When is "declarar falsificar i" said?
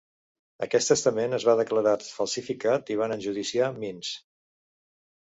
1.59-2.97